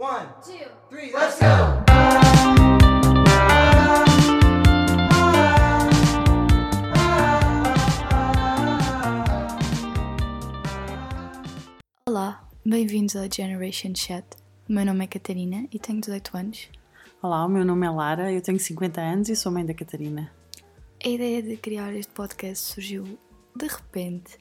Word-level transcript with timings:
One, 0.00 0.28
two, 0.42 0.54
three, 0.88 1.12
let's 1.12 1.38
go! 1.38 1.46
Olá, 12.08 12.48
bem-vindos 12.64 13.14
ao 13.14 13.30
Generation 13.30 13.92
Chat. 13.94 14.24
O 14.66 14.72
meu 14.72 14.86
nome 14.86 15.04
é 15.04 15.06
Catarina 15.06 15.68
e 15.70 15.78
tenho 15.78 16.00
18 16.00 16.34
anos. 16.34 16.68
Olá, 17.20 17.44
o 17.44 17.48
meu 17.50 17.66
nome 17.66 17.86
é 17.86 17.90
Lara, 17.90 18.32
eu 18.32 18.40
tenho 18.40 18.58
50 18.58 18.98
anos 19.02 19.28
e 19.28 19.36
sou 19.36 19.52
mãe 19.52 19.66
da 19.66 19.74
Catarina. 19.74 20.32
A 21.04 21.08
ideia 21.10 21.42
de 21.42 21.58
criar 21.58 21.92
este 21.92 22.14
podcast 22.14 22.72
surgiu 22.72 23.18
de 23.54 23.66
repente 23.66 24.38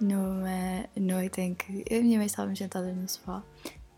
numa 0.00 0.84
noite 0.96 1.40
em 1.40 1.54
que 1.54 1.84
eu 1.88 1.98
e 1.98 2.00
a 2.00 2.02
minha 2.02 2.18
mãe 2.18 2.26
estávamos 2.26 2.58
sentadas 2.58 2.94
no 2.96 3.08
sofá 3.08 3.44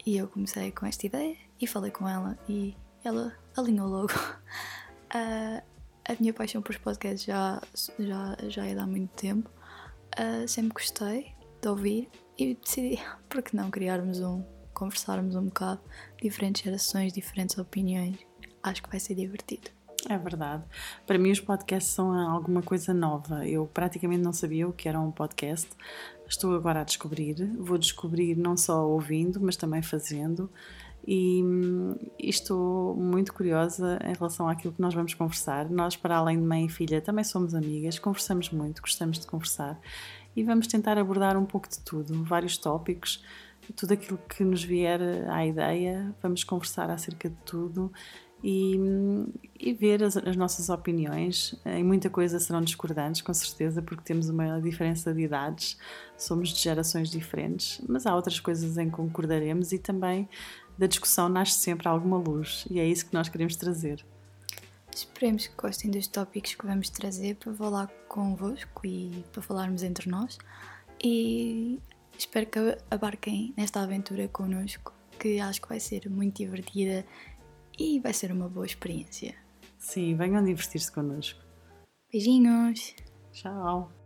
e 0.09 0.17
eu 0.17 0.27
comecei 0.27 0.73
com 0.73 0.87
esta 0.87 1.05
ideia 1.05 1.37
e 1.61 1.67
falei 1.67 1.91
com 1.91 2.09
ela 2.09 2.39
e 2.49 2.75
ela 3.05 3.37
alinhou 3.57 3.87
logo. 3.87 4.13
Ah, 5.11 5.63
a 6.05 6.15
minha 6.21 6.35
paixão 6.35 6.61
por 6.61 6.79
podcasts 6.81 7.25
já, 7.25 7.63
já, 7.99 8.37
já 8.47 8.67
é 8.67 8.75
de 8.75 8.79
há 8.79 8.87
muito 8.87 9.11
tempo. 9.15 9.51
Ah, 10.15 10.47
sempre 10.47 10.75
gostei 10.75 11.35
de 11.63 11.67
ouvir 11.67 12.11
e 12.37 12.55
decidi, 12.55 13.03
por 13.27 13.41
que 13.41 13.57
não 13.57 13.71
criarmos 13.71 14.21
um, 14.21 14.45
conversarmos 14.75 15.35
um 15.35 15.47
bocado, 15.47 15.81
diferentes 16.21 16.63
gerações, 16.63 17.15
diferentes 17.15 17.57
opiniões. 17.57 18.19
Acho 18.63 18.83
que 18.83 18.91
vai 18.91 19.01
ser 19.01 19.15
divertido. 19.15 19.71
É 20.07 20.17
verdade. 20.17 20.63
Para 21.07 21.19
mim, 21.19 21.31
os 21.31 21.41
podcasts 21.41 21.93
são 21.93 22.13
alguma 22.13 22.63
coisa 22.63 22.95
nova. 22.95 23.47
Eu 23.47 23.67
praticamente 23.67 24.23
não 24.23 24.33
sabia 24.33 24.69
o 24.69 24.73
que 24.73 24.89
era 24.89 25.01
um 25.01 25.11
podcast. 25.11 25.69
Estou 26.29 26.55
agora 26.55 26.83
a 26.83 26.85
descobrir. 26.85 27.35
Vou 27.59 27.79
descobrir 27.79 28.37
não 28.37 28.57
só 28.57 28.87
ouvindo, 28.87 29.41
mas 29.41 29.57
também 29.57 29.83
fazendo. 29.83 30.49
E, 31.07 31.43
e 32.19 32.29
estou 32.29 32.95
muito 32.95 33.33
curiosa 33.33 33.99
em 34.05 34.13
relação 34.13 34.49
àquilo 34.49 34.75
que 34.75 34.81
nós 34.81 34.95
vamos 34.95 35.15
conversar. 35.15 35.69
Nós, 35.71 35.97
para 35.97 36.17
além 36.17 36.39
de 36.39 36.47
mãe 36.47 36.67
e 36.67 36.69
filha, 36.69 37.01
também 37.01 37.25
somos 37.25 37.55
amigas, 37.55 37.99
conversamos 37.99 38.51
muito, 38.51 38.83
gostamos 38.83 39.19
de 39.19 39.27
conversar 39.27 39.81
e 40.37 40.45
vamos 40.45 40.67
tentar 40.67 40.99
abordar 40.99 41.37
um 41.37 41.47
pouco 41.47 41.69
de 41.69 41.81
tudo, 41.81 42.23
vários 42.25 42.59
tópicos, 42.59 43.25
tudo 43.75 43.93
aquilo 43.93 44.19
que 44.29 44.45
nos 44.45 44.63
vier 44.63 45.01
à 45.31 45.47
ideia. 45.47 46.15
Vamos 46.23 46.45
conversar 46.45 46.91
acerca 46.91 47.31
de 47.31 47.37
tudo 47.45 47.91
e, 48.43 48.77
e 49.59 49.73
ver 49.73 50.03
as, 50.03 50.17
as, 50.17 50.37
nossas 50.37 50.69
opiniões. 50.69 51.55
Em 51.65 51.83
muita 51.83 52.09
coisa 52.09 52.39
serão 52.39 52.61
discordantes, 52.61 53.21
com 53.21 53.35
certeza, 53.35 53.83
porque 53.83 54.03
temos 54.05 54.29
uma 54.29 54.61
diferença 54.61 55.13
de 55.13 55.23
idades, 55.23 55.77
somos 56.17 56.51
de 56.51 56.61
gerações 56.61 57.11
diferentes, 57.11 57.81
mas 57.89 58.07
há 58.07 58.15
outras 58.15 58.39
coisas 58.41 58.79
em 58.79 58.89
que 58.89 58.97
concordaremos 58.97 59.73
e 59.73 59.79
também 59.79 60.29
da 60.77 60.87
discussão 60.87 61.29
nasce 61.29 61.59
sempre 61.59 61.89
alguma 61.89 62.17
luz 62.17 62.65
e 62.71 62.79
é 62.79 62.87
isso 62.87 63.07
que 63.07 63.15
nós 63.15 63.29
queremos 63.29 63.57
trazer. 63.57 64.05
Esperemos 64.95 65.47
que 65.47 65.55
gostem 65.57 65.91
dos 65.91 66.07
tópicos 66.09 66.55
que 66.55 66.67
vamos 66.67 66.91
trazer 66.91 67.37
para 67.37 67.53
falar 67.55 67.87
convosco 68.09 68.87
e 68.87 69.25
para 69.33 69.43
falarmos 69.43 69.83
entre 69.85 70.11
nós. 70.11 70.39
E 71.03 71.79
espero 72.19 72.47
que 72.47 72.59
abarquem 72.91 73.55
nesta 73.57 73.81
aventura 73.81 74.27
connosco, 74.27 74.93
que 75.19 75.39
acho 75.39 75.63
que 75.63 75.69
vai 75.69 75.79
ser 75.79 76.11
muito 76.11 76.39
divertida 76.39 77.05
e 77.79 78.01
vai 78.01 78.13
ser 78.13 78.33
uma 78.33 78.49
boa 78.49 78.67
experiência. 78.67 79.35
Sim, 79.79 80.17
venham 80.17 80.45
divertir-se 80.45 80.91
connosco. 80.91 81.41
Beijinhos! 82.11 82.95
Tchau! 83.33 83.98